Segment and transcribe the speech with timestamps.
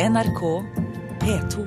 [0.00, 0.64] NRK
[1.20, 1.66] P2.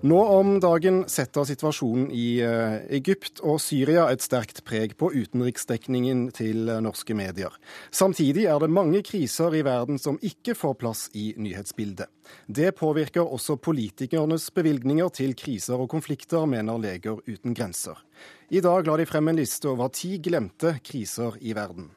[0.00, 6.22] Nå om dagen setter situasjonen i eh, Egypt og Syria et sterkt preg på utenriksdekningen
[6.32, 7.52] til eh, norske medier.
[7.92, 12.08] Samtidig er det mange kriser i verden som ikke får plass i nyhetsbildet.
[12.48, 18.00] Det påvirker også politikernes bevilgninger til kriser og konflikter, mener Leger uten grenser.
[18.48, 21.92] I dag la de frem en liste over ti glemte kriser i verden.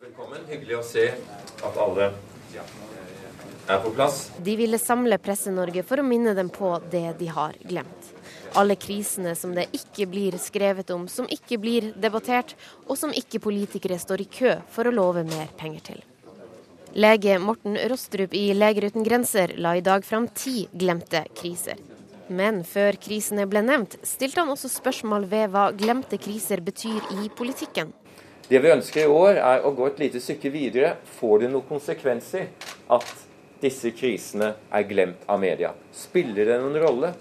[0.00, 0.48] Velkommen.
[0.48, 2.08] Hyggelig å se at alle
[3.68, 4.30] er på plass.
[4.44, 8.12] De ville samle Presse-Norge for å minne dem på det de har glemt.
[8.56, 12.54] Alle krisene som det ikke blir skrevet om, som ikke blir debattert,
[12.86, 16.00] og som ikke politikere står i kø for å love mer penger til.
[16.98, 21.76] Lege Morten Rostrup i Leger uten grenser la i dag fram ti glemte kriser.
[22.28, 27.28] Men før krisene ble nevnt, stilte han også spørsmål ved hva glemte kriser betyr i
[27.36, 27.92] politikken.
[28.48, 30.94] Det vi ønsker i år, er å gå et lite stykke videre.
[31.18, 32.48] Får det noen konsekvenser
[32.96, 33.27] at
[33.60, 35.74] disse krisene er glemt av media?
[35.94, 37.14] Spiller det noen rolle,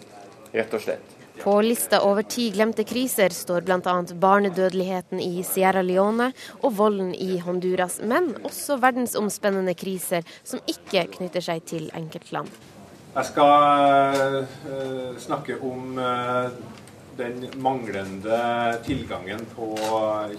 [0.53, 1.17] rett og slett?
[1.43, 3.95] På lista over ti glemte kriser står bl.a.
[4.13, 6.31] barnedødeligheten i Sierra Leone
[6.63, 12.49] og volden i Honduras, men også verdensomspennende kriser som ikke knytter seg til enkeltland.
[13.13, 16.49] Jeg skal uh, snakke om uh,
[17.17, 18.41] den manglende
[18.85, 19.71] tilgangen på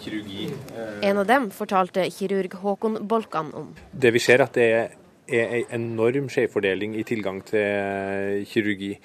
[0.03, 0.51] kirurgi.
[0.75, 3.73] Uh, en av dem fortalte kirurg Håkon Bolkan om.
[3.93, 4.98] Det vi ser at det er
[5.29, 8.97] er en enorm skjevfordeling i tilgang til kirurgi.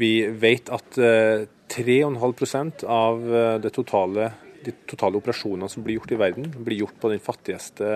[0.00, 3.20] Vi vet at 3,5% av
[3.62, 4.30] det totale,
[4.64, 7.86] de totale operasjonene som blir gjort i verden, blir gjort på den fattigste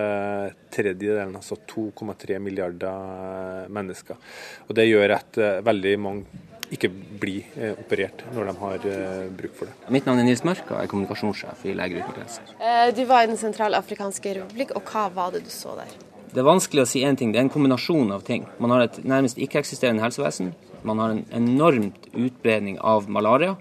[0.73, 4.17] tredjedelen, altså 2,3 milliarder mennesker.
[4.69, 6.25] Og Det gjør at veldig mange
[6.75, 6.89] ikke
[7.20, 7.45] blir
[7.77, 8.79] operert når de har
[9.37, 9.75] bruk for det.
[9.95, 12.42] Mitt navn er Nils Mørk, og jeg er kommunikasjonssjef i Leger uten grenser.
[12.97, 15.92] Du var i Den sentralafrikanske republikk, og hva var det du så der?
[16.34, 18.42] Det er vanskelig å si én ting, det er en kombinasjon av ting.
[18.58, 20.48] Man har et nærmest ikke-eksisterende helsevesen.
[20.82, 23.52] Man har en enormt utbredning av malaria.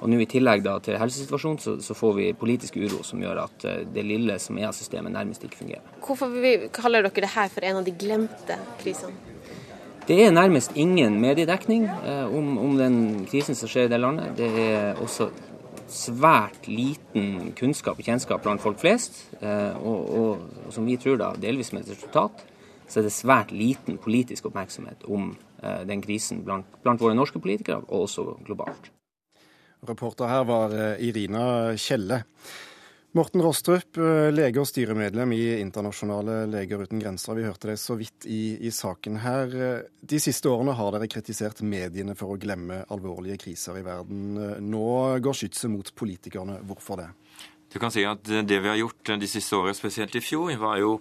[0.00, 3.44] Og nå i tillegg da til helsesituasjonen så, så, får vi politisk uro som gjør
[3.44, 5.84] at det lille som er av systemet, nærmest ikke fungerer.
[6.02, 6.34] Hvorfor
[6.74, 9.14] kaller dere det her for en av de glemte krisene?
[10.08, 12.96] Det er nærmest ingen mediedekning eh, om, om den
[13.30, 14.32] krisen som skjer i det landet.
[14.40, 15.28] Det er også
[15.90, 21.32] svært liten kunnskap og kjennskap blant folk flest, og, og, og, som vi tror da
[21.40, 22.44] delvis med et resultat,
[22.90, 25.32] så er det svært liten politisk oppmerksomhet om
[25.86, 28.90] den krisen blant, blant våre norske politikere, og også globalt.
[29.88, 31.44] Reporter her var Irina
[31.80, 32.22] Kjelle.
[33.12, 33.98] Morten Rostrup,
[34.30, 37.34] lege og styremedlem i Internasjonale leger uten grenser.
[37.34, 39.56] Vi hørte det så vidt i, i, saken her.
[39.98, 44.38] De siste årene har dere kritisert mediene for å glemme alvorlige kriser i verden.
[44.62, 44.84] Nå
[45.26, 46.60] går skytset mot politikerne.
[46.70, 47.08] Hvorfor det?
[47.70, 50.78] Du kan si at Det vi har gjort de siste årene, spesielt i fjor, var
[50.78, 51.00] jo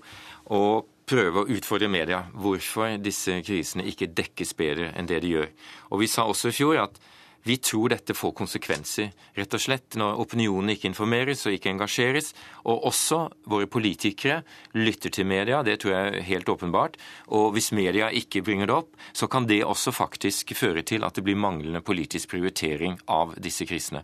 [0.49, 0.63] å
[1.05, 2.23] prøve å utfordre media.
[2.33, 5.53] Hvorfor disse krisene ikke dekkes bedre enn det de gjør.
[5.93, 6.97] Og Vi sa også i fjor at
[7.43, 12.33] vi tror dette får konsekvenser, rett og slett, når opinionen ikke informeres og ikke engasjeres.
[12.67, 14.41] Og også våre politikere
[14.75, 16.97] lytter til media, det tror jeg er helt åpenbart.
[17.35, 21.15] Og hvis media ikke bringer det opp, så kan det også faktisk føre til at
[21.15, 24.03] det blir manglende politisk prioritering av disse krisene.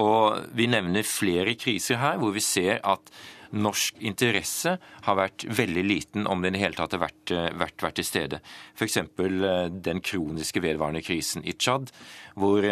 [0.00, 3.14] Og vi nevner flere kriser her hvor vi ser at
[3.52, 7.98] norsk interesse har vært veldig liten, om den i hele tatt har vært, vært, vært
[8.00, 8.40] til stede.
[8.74, 8.98] F.eks.
[9.84, 11.92] den kroniske vedvarende krisen i Tsjad,
[12.40, 12.66] hvor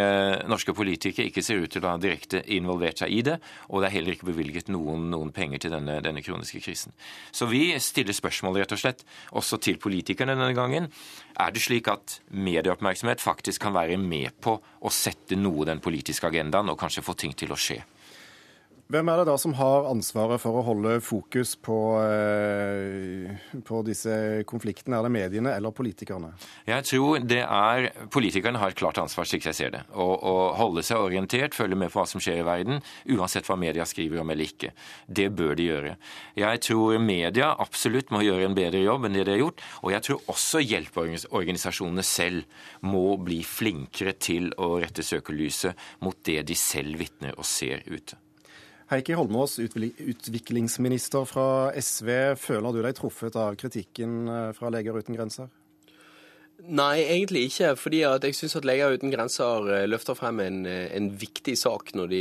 [0.50, 3.38] norske politikere ikke ser ut til å ha direkte involvert seg i det,
[3.71, 6.94] og det er heller ikke bevilget noen, noen penger til denne, denne, kroniske krisen.
[7.34, 9.06] Så vi stiller spørsmål rett og slett,
[9.38, 10.91] også til politikerne denne gangen.
[11.41, 16.28] Er det slik at medieoppmerksomhet faktisk kan være med på å sette noe den politiske
[16.28, 17.82] agendaen, og kanskje få ting til å skje?
[18.93, 21.77] Hvem er det da som har ansvaret for å holde fokus på,
[23.65, 24.17] på, disse
[24.49, 24.99] konfliktene?
[24.99, 26.35] Er det mediene eller politikerne?
[26.69, 29.81] Jeg tror det er Politikerne har et klart ansvar, slik jeg ser det.
[29.97, 32.83] Å, å holde seg orientert, følge med på hva som skjer i verden,
[33.17, 34.75] uansett hva media skriver om eller ikke.
[35.09, 35.95] Det bør de gjøre.
[36.43, 39.63] Jeg tror media absolutt må gjøre en bedre jobb enn det de har gjort.
[39.87, 46.43] Og jeg tror også hjelpeorganisasjonene selv må bli flinkere til å rette søkelyset mot det
[46.53, 48.21] de selv vitner og ser ute.
[48.93, 51.49] Heikki Holmås, utviklingsminister fra
[51.81, 52.11] SV.
[52.37, 55.49] Føler du deg truffet av kritikken fra Leger uten grenser?
[56.62, 57.73] Nei, egentlig ikke.
[57.75, 62.21] fordi jeg syns at Leger uten grenser løfter frem en, en, viktig sak når de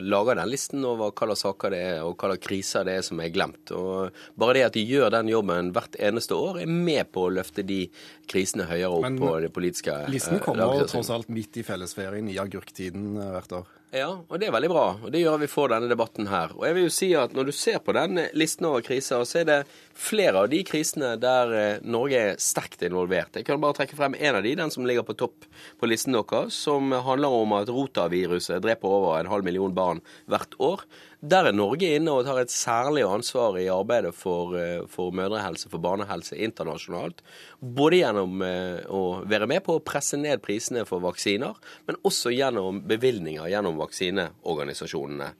[0.00, 3.04] lager den listen over hva slags saker det er og hva slags kriser det er
[3.04, 3.74] som er glemt.
[3.76, 7.34] Og Bare det at de gjør den jobben hvert eneste år, er med på å
[7.34, 7.82] løfte de
[8.30, 12.40] krisene høyere opp Men, på det politiske Listen kommer tross alt midt i fellesferien i
[12.40, 13.72] agurktiden hvert år?
[13.94, 14.84] Ja, og det er veldig bra.
[15.06, 16.50] Og det gjør at vi får denne debatten her.
[16.56, 19.38] Og jeg vil jo si at når du ser på den listen over kriser, så
[19.38, 19.58] er det
[19.94, 23.38] flere av de krisene der eh, Norge er sterkt involvert.
[23.38, 25.46] Jeg kan bare trekke frem en av de, den som ligger på topp
[25.78, 30.58] på listen deres, som handler om at rotaviruset dreper over en halv million barn hvert
[30.58, 30.82] år.
[31.24, 35.70] Der er Norge inne og tar et særlig ansvar i arbeidet for, eh, for mødrehelse,
[35.72, 37.22] for barnehelse internasjonalt.
[37.60, 41.56] Både gjennom eh, å være med på å presse ned prisene for vaksiner,
[41.86, 45.30] men også gjennom bevilgninger gjennom vaksineorganisasjonene.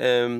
[0.00, 0.36] Um,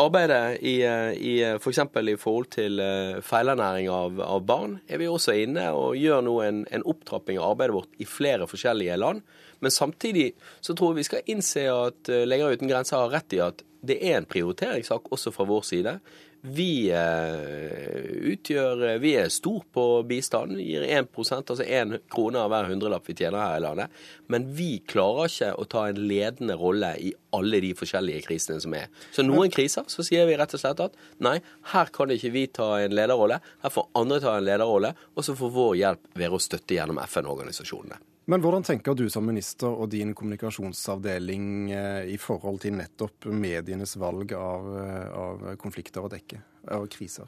[0.00, 1.80] Arbeidet i, i f.eks.
[1.92, 6.22] For i forhold til eh, feilernæring av, av, barn er vi også inne og gjør
[6.24, 9.24] nå en, en, opptrapping av arbeidet vårt i flere forskjellige land.
[9.60, 10.30] Men samtidig
[10.64, 13.64] så tror jeg vi skal innse at eh, Leger uten grenser har rett i at
[13.80, 15.94] det er en prioriteringssak også fra vår side.
[16.40, 20.56] Vi eh, utgjør Vi er stor på bistand.
[20.60, 24.00] Gir 1% altså 1 krone av hver hundrelapp vi tjener her i landet.
[24.32, 28.76] Men vi klarer ikke å ta en ledende rolle i alle de forskjellige krisene som
[28.76, 28.88] er.
[29.12, 31.38] Så noen kriser så sier vi rett og slett at nei,
[31.74, 33.40] her kan ikke vi ta en lederrolle.
[33.64, 37.02] Her får andre ta en lederrolle, og så får vår hjelp være å støtte gjennom
[37.04, 38.00] FN-organisasjonene.
[38.30, 43.96] Men hvordan tenker du som minister og din kommunikasjonsavdeling eh, i forhold til nettopp medienes
[43.98, 46.38] valg av, eh, av konflikter å dekke,
[46.76, 47.26] av kriser?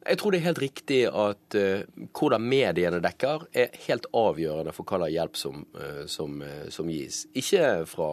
[0.00, 1.82] Jeg tror det er helt riktig at uh,
[2.16, 6.88] hvordan mediene dekker, er helt avgjørende for hva slags hjelp som, uh, som, uh, som,
[6.88, 7.18] gis.
[7.36, 8.08] Ikke fra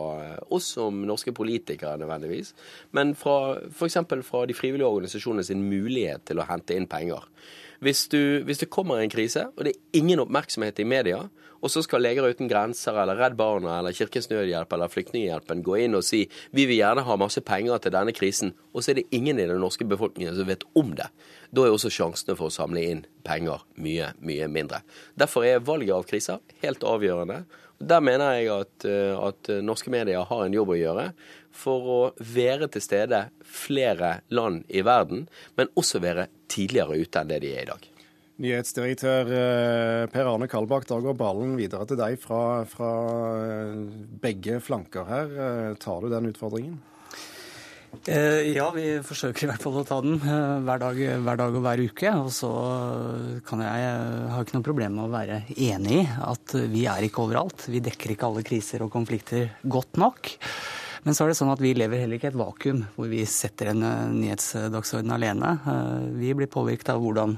[0.52, 2.52] oss som norske politikere nødvendigvis,
[2.92, 4.02] men fra f.eks.
[4.28, 7.24] fra de frivillige organisasjonene sin mulighet til å hente inn penger.
[7.84, 11.26] Hvis, du, hvis det kommer en krise, og det er ingen oppmerksomhet i media,
[11.58, 15.80] og så skal Leger uten grenser eller Redd Barna eller Kirkens Nødhjelp eller Flyktninghjelpen gå
[15.84, 19.00] inn og si vi vil gjerne ha masse penger til denne krisen, og så er
[19.00, 21.10] det ingen i den norske befolkningen som vet om det.
[21.50, 24.84] Da er også sjansene for å samle inn penger mye, mye mindre.
[25.18, 27.44] Derfor er valget av kriser helt avgjørende.
[27.78, 31.12] Der mener jeg at, eh, at norske medier har en jobb å gjøre
[31.58, 35.28] for å være til stede flere land i verden,
[35.58, 37.88] men også være tidligere ute enn det de er i dag.
[38.38, 42.92] Nyhetsdirektør eh, Per Arne Kalbakk, da går ballen videre til deg fra, fra
[43.42, 43.80] eh,
[44.22, 45.34] begge flanker her.
[45.34, 46.78] Eh, tar du den utfordringen?
[48.08, 51.82] Ja, vi forsøker i hvert fall å ta den hver dag, hver dag og hver
[51.84, 52.12] uke.
[52.22, 52.50] Og så
[53.48, 57.08] kan jeg, jeg har ikke noe problem med å være enig i at vi er
[57.08, 57.68] ikke overalt.
[57.72, 60.32] Vi dekker ikke alle kriser og konflikter godt nok.
[61.08, 63.22] Men så er det sånn at vi lever heller ikke i et vakuum hvor vi
[63.30, 63.84] setter en
[64.18, 65.54] nyhetsdagsorden alene.
[66.20, 67.38] Vi blir påvirket av hvordan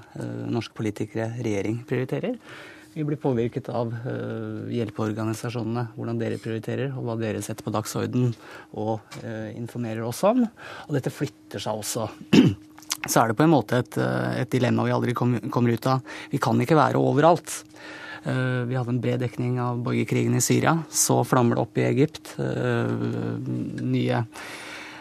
[0.49, 2.37] norske politikere, regjering, prioriterer.
[2.93, 3.91] Vi blir påvirket av
[4.73, 8.31] hjelpeorganisasjonene, hvordan dere prioriterer, og hva dere setter på dagsorden
[8.81, 9.19] og
[9.53, 10.41] informerer oss om.
[10.87, 12.07] Og dette flytter seg også.
[13.11, 13.95] Så er det på en måte et,
[14.41, 16.01] et dilemma vi aldri kommer ut av.
[16.33, 17.61] Vi kan ikke være overalt.
[18.23, 20.77] Eh, vi hadde en bred dekning av borgerkrigen i Syria.
[20.89, 22.33] Så flammer det opp i Egypt.
[22.39, 22.91] Eh,
[23.85, 24.23] nye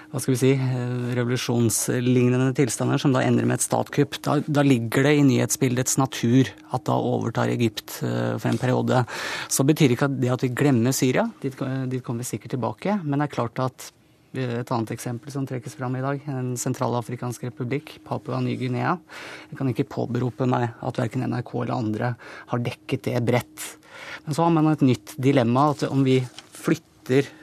[0.09, 4.21] hva skal vi si, eh, revolusjonslignende tilstander som da ender med et statkupp.
[4.25, 9.05] Da, da, ligger det i nyhetsbildets natur at da overtar Egypt for en periode.
[9.53, 11.55] Så betyr ikke det at vi glemmer Syria, dit,
[11.93, 13.01] dit kommer vi sikkert tilbake.
[13.05, 13.93] Men det er klart at
[14.37, 18.99] et annet eksempel som trekkes fram i dag, Den sentralafrikanske republikk, Papua Ny-Guinea.
[19.51, 22.15] Jeg kan ikke påberope meg at verken NRK eller andre
[22.47, 23.79] har dekket det bredt.
[24.25, 26.21] Men så har man et nytt dilemma, at om vi
[26.53, 27.38] flytter eh,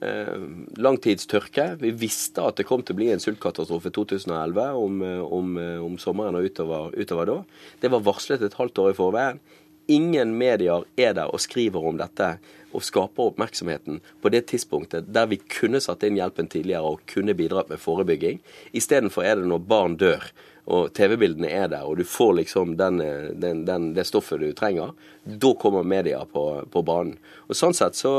[0.00, 0.40] Eh,
[0.76, 1.78] langtidstørke.
[1.80, 5.56] Vi visste at det kom til å bli en sultkatastrofe i 2011 om, eh, om,
[5.56, 7.44] eh, om sommeren og utover, utover, da.
[7.80, 9.40] Det var varslet et halvt år i forveien.
[9.86, 12.36] Ingen medier er der og skriver om dette
[12.76, 17.36] og skaper oppmerksomheten på det tidspunktet der vi kunne satt inn hjelpen tidligere og kunne
[17.38, 18.42] bidratt med forebygging.
[18.76, 20.26] Istedenfor er det når barn dør
[20.66, 22.98] og TV-bildene er der, og du får liksom den,
[23.38, 27.14] den, den, det stoffet du trenger, da kommer media på, på banen.
[27.46, 28.14] Og Sånn sett så,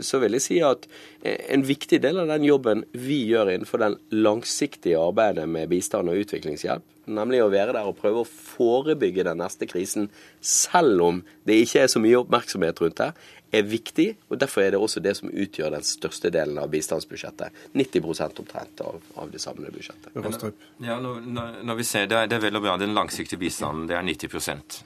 [0.00, 0.88] så, vil jeg si at
[1.20, 6.22] en viktig del av den jobben vi gjør innenfor den langsiktige arbeidet med bistand og
[6.24, 6.86] utviklingshjelp,
[7.16, 10.08] nemlig å være der og prøve å forebygge den neste krisen,
[10.40, 13.12] selv om det ikke er så mye oppmerksomhet rundt det,
[13.50, 17.56] er viktig, og derfor er det også det som utgjør den største delen av bistandsbudsjettet.
[17.74, 20.14] 90% omtrent av, av det samlede budsjettet.
[20.14, 20.54] Men,
[20.86, 23.98] ja, når, når, vi ser det, det er vel og bra den langsiktige bistanden, det
[23.98, 24.38] er 90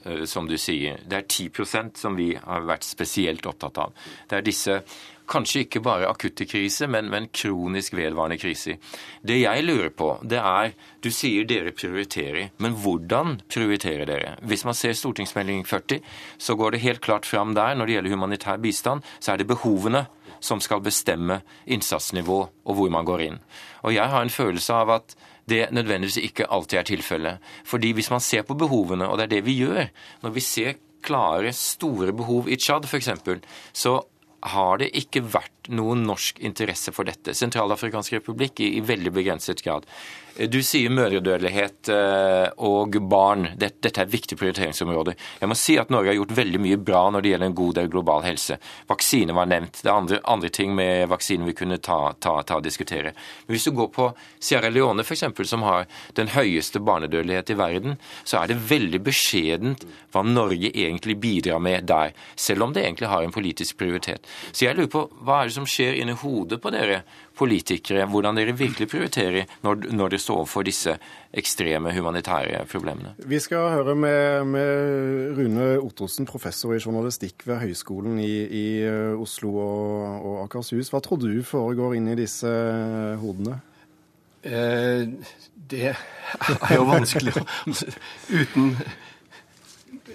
[0.09, 1.03] eh, som du sier.
[1.05, 3.93] Det er 10% som vi har vært spesielt opptatt av.
[4.31, 4.81] Det er disse
[5.31, 8.81] kanskje ikke bare akutte kriser, men, men kronisk vedvarende kriser.
[9.23, 14.37] Det jeg lurer på, det er Du sier dere prioriterer, men hvordan prioriterer dere?
[14.41, 16.01] Hvis man ser stortingsmelding 40,
[16.39, 19.51] så går det helt klart fram der når det gjelder humanitær bistand, så er det
[19.51, 20.07] behovene
[20.45, 23.39] som skal bestemme innsatsnivå og hvor man går inn.
[23.85, 25.17] Og jeg har en følelse av at
[25.49, 27.53] det nødvendigvis ikke alltid er tilfellet.
[27.69, 29.89] Fordi hvis man ser på behovene, og det er det vi gjør,
[30.23, 33.11] når vi ser klare, store behov i Tsjad f.eks.,
[33.73, 33.99] så
[34.53, 37.35] har det ikke vært noen norsk interesse for dette.
[37.35, 39.89] Sentralafrikansk republikk i, i veldig begrenset grad.
[40.35, 43.53] Du sier mødredødelighet eh, og barn.
[43.55, 45.13] Dette er et viktig prioriteringsområde.
[45.39, 47.77] Jeg må si at Norge har gjort veldig mye bra når det gjelder en god
[47.79, 48.57] del global helse.
[48.91, 49.79] Vaksine var nevnt.
[49.79, 53.13] Det er andre, andre ting med vaksiner vi kunne ta, ta, ta, og diskutere.
[53.47, 54.09] Men hvis du går på
[54.43, 55.87] Sierra Leone f.eks., som har
[56.19, 61.87] den høyeste barnedødelighet i verden, så er det veldig beskjedent hva Norge egentlig bidrar med
[61.87, 62.11] der.
[62.35, 64.27] Selv om det egentlig har en politisk prioritet.
[64.51, 67.03] Så jeg lurer på hva er det som skjer inni hodet på dere
[67.39, 70.97] politikere, hvordan dere virkelig prioriterer når, når dere står overfor disse
[71.35, 73.15] ekstreme humanitære problemene.
[73.19, 79.15] Vi skal høre med, med Rune Ottosen, professor i journalistikk ved Høgskolen i, i eh,
[79.19, 80.93] Oslo og, og, Akershus.
[80.95, 82.51] Hva tror du foregår inni disse
[83.23, 83.59] hodene?
[84.45, 85.09] Eh,
[85.71, 87.35] det er jo vanskelig
[88.29, 88.75] uten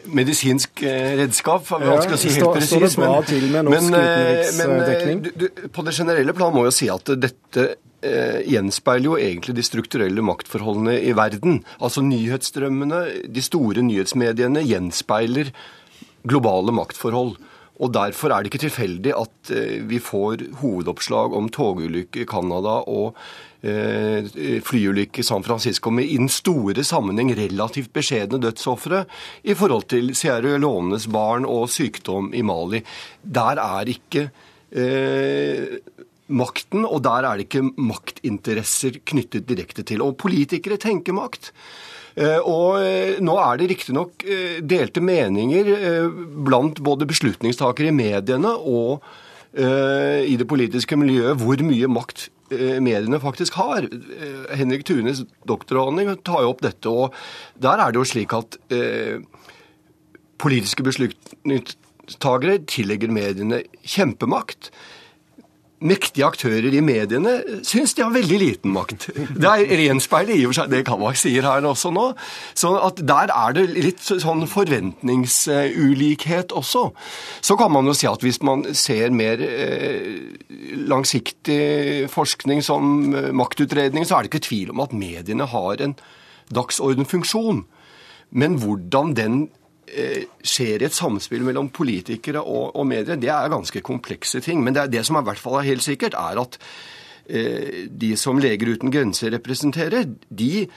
[0.06, 2.98] medisinsk eh, ja, Vanskelig å si helt presis.
[3.00, 3.12] Men,
[3.52, 5.70] med norsk men, du, utenriksdekning?
[5.76, 7.66] På det generelle plan må jeg si at dette
[8.06, 11.62] eh, gjenspeiler jo egentlig de strukturelle maktforholdene i verden.
[11.80, 15.54] Altså nyhetsstrømmene, de store nyhetsmediene, gjenspeiler
[16.28, 17.38] globale maktforhold.
[17.80, 19.52] Og Derfor er det ikke tilfeldig at
[19.88, 23.16] vi får hovedoppslag om togulykke i Canada og
[23.60, 24.24] Eh,
[24.64, 29.02] flyulykke i San Francisco med i den store sammenheng relativt beskjedne dødsofre
[29.44, 32.80] i forhold til Sierra Leones barn og sykdom i Mali.
[33.20, 34.30] Der er ikke
[34.72, 35.76] eh,
[36.32, 40.08] makten, og der er det ikke maktinteresser knyttet direkte til.
[40.08, 41.52] Og politikere tenker makt.
[42.16, 44.26] Eh, og eh, nå er det riktignok
[44.62, 45.74] delte meninger
[46.46, 49.04] blant både beslutningstakere i mediene og
[49.50, 53.86] i det politiske miljøet hvor mye makt Eh, mediene faktisk har.
[53.86, 56.90] Eh, Henrik Thunes doktoravhandling tar jo opp dette.
[56.90, 57.14] og
[57.62, 59.22] Der er det jo slik at eh,
[60.42, 64.72] politiske beslutningstagere tillegger mediene kjempemakt
[65.80, 69.08] mektige aktører i mediene syns de har veldig liten makt.
[69.16, 72.06] Det er renspeilet i og for seg det Kavak sier her også nå.
[72.58, 76.90] Så at der er det litt sånn forventningsulikhet også.
[77.42, 80.36] Så kan man jo si at hvis man ser mer eh,
[80.90, 85.96] langsiktig forskning som eh, maktutredning, så er det ikke tvil om at mediene har en
[86.56, 87.60] dagsordenfunksjon.
[88.30, 89.50] Men hvordan den
[90.46, 94.64] skjer i et samspill mellom politikere og, og, medier, det er ganske komplekse ting.
[94.64, 96.60] Men det, er det som i hvert fall er helt sikkert, er at
[97.26, 100.68] eh, de som Leger uten grenser representerer, de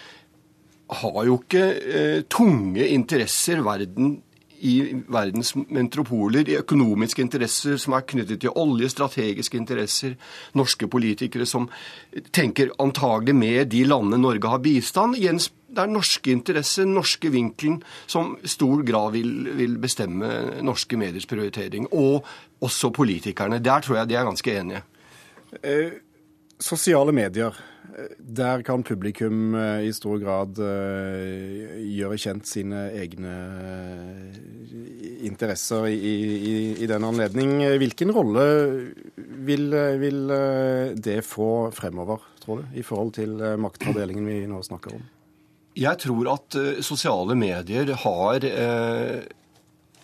[1.03, 4.19] har jo ikke eh, tunge interesser verden
[4.63, 4.75] i
[5.11, 10.15] verdens metropoler, i økonomiske interesser som er knyttet til olje, strategiske interesser,
[10.59, 11.67] norske politikere som
[12.35, 15.19] tenker antagelig med de landene Norge har bistand.
[15.19, 20.31] Det er norske interesser, norske vinkelen, som i stor grad vil, vil, bestemme
[20.63, 21.89] norske mediers prioritering.
[21.91, 22.27] Og
[22.63, 23.59] også politikerne.
[23.59, 24.83] Der tror jeg de er ganske enige.
[25.63, 25.93] Eh,
[26.63, 27.57] sosiale medier.
[28.19, 33.33] Der kan publikum eh, i stor grad eh, gjøre kjent sine egne
[33.67, 34.39] eh,
[35.27, 36.55] interesser i, i,
[36.85, 37.59] i den anledning.
[37.83, 38.47] Hvilken rolle
[39.17, 39.69] vil,
[40.01, 40.23] vil
[40.97, 45.05] det få fremover, tror du, i forhold til maktfordelingen vi nå snakker om?
[45.79, 49.23] Jeg tror at sosiale medier har uh,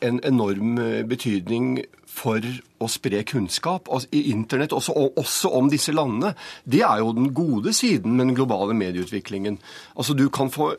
[0.05, 0.77] en enorm
[1.09, 1.79] betydning
[2.19, 2.43] for
[2.83, 6.35] å spre kunnskap altså, i internett, også, også, om disse landene.
[6.65, 9.59] Det er jo den gode siden med den globale medieutviklingen.
[9.97, 10.73] Altså, Du kan få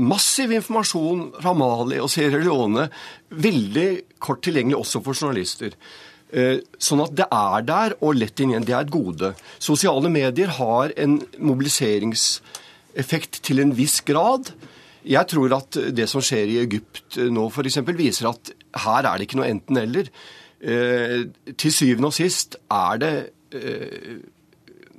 [0.00, 2.88] massiv informasjon fra Mali og Sierra Leone
[3.30, 3.88] veldig
[4.22, 5.74] kort tilgjengelig også for journalister.
[6.30, 8.66] Eh, sånn at det er der og lett inn igjen.
[8.66, 9.34] Det er et gode.
[9.58, 14.52] Sosiale medier har en mobiliseringseffekt til en viss grad.
[15.06, 18.52] Jeg tror at det som skjer i Egypt nå f.eks., viser at
[18.84, 20.10] her er det ikke noe enten-eller.
[20.60, 21.22] Eh,
[21.56, 23.14] til syvende og sist er det
[23.56, 24.18] eh,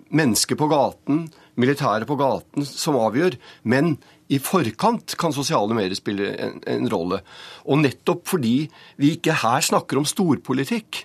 [0.10, 1.27] mennesker på gaten,
[1.62, 3.38] militære på gaten, som avgjør.
[3.70, 3.96] Men
[4.31, 7.22] i forkant kan sosiale medier spille en, rolle.
[7.67, 8.55] Og nettopp fordi
[8.98, 11.03] vi ikke her snakker om storpolitikk,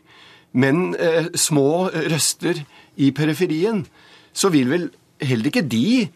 [0.57, 2.63] men eh, små røster
[2.97, 3.85] i periferien,
[4.33, 4.87] så vil vel
[5.21, 6.07] heller ikke de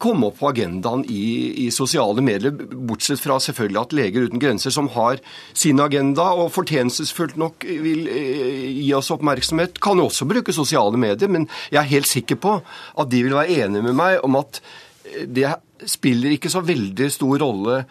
[0.00, 1.24] komme opp på agendaen i,
[1.66, 2.54] i, sosiale medier,
[2.88, 5.20] bortsett fra selvfølgelig at Leger uten grenser, som har
[5.52, 11.28] sin agenda og fortjenestefullt nok vil eh, gi oss oppmerksomhet, kan også bruke sosiale medier.
[11.32, 14.62] Men jeg er helt sikker på at de vil være enige med meg om at
[15.04, 15.52] eh, det
[15.88, 17.82] spiller ikke så veldig stor rolle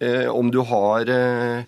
[0.00, 1.66] eh, om du har eh,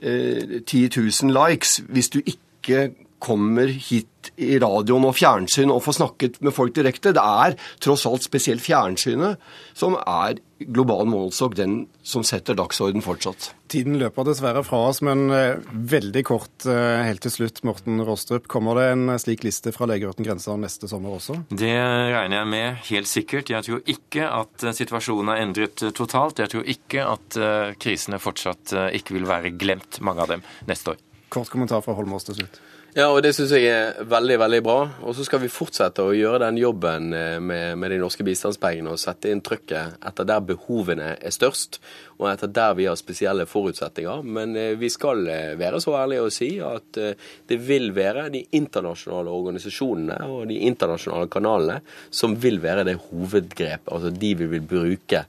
[0.00, 2.90] 10 eh, 000 likes, hvis du ikke
[3.22, 7.14] kommer hit i radioen og fjernsyn og får snakket med folk direkte.
[7.16, 9.40] Det er tross alt spesielt fjernsynet
[9.78, 13.52] som er global målestokk, den som setter dagsorden fortsatt.
[13.70, 15.60] Tiden løper dessverre fra oss, men eh,
[15.92, 17.62] veldig kort eh, helt til slutt.
[17.68, 21.38] Morten Rostrup, kommer det en slik liste fra Leger uten grenser neste sommer også?
[21.52, 23.52] Det regner jeg med, helt sikkert.
[23.54, 26.42] Jeg tror ikke at eh, situasjonen er endret totalt.
[26.42, 27.38] Jeg tror ikke at
[27.78, 31.04] krisene fortsatt ikke vil være glemt, mange av dem, neste år.
[31.32, 32.58] Kort kommentar fra Holmås til slutt.
[32.98, 34.78] Ja, og det syns jeg er veldig, veldig bra.
[35.06, 38.90] Og så skal vi fortsette å gjøre den jobben eh, med, med de norske bistandspengene
[38.90, 41.78] og sette inn trykket etter der behovene er størst,
[42.18, 44.26] og etter der vi har spesielle forutsetninger.
[44.26, 48.42] Men eh, vi skal eh, være så ærlige å si at det vil være de
[48.58, 51.78] internasjonale organisasjonene og de internasjonale kanalene
[52.10, 55.22] som vil være det hovedgrepet, altså de vi vil bruke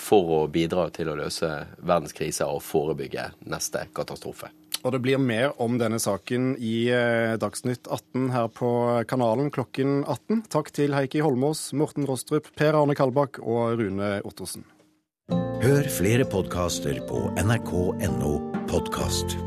[0.00, 1.52] for å bidra til å løse
[1.84, 4.54] verdens kriser og forebygge neste katastrofe.
[4.84, 8.70] Og det blir mer om denne saken i eh, Dagsnytt 18 her på
[9.08, 10.44] kanalen klokken 18.
[10.52, 14.68] Takk til Heikki Holmås, Morten Rostrup, Per Arne Kalbakk og Rune Ottersen.
[15.64, 18.36] Hør flere podkaster på nrk.no
[18.68, 19.38] podkast.